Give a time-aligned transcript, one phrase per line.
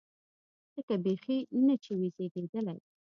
[0.75, 2.77] لکه بيخي نه چې وي زېږېدلی.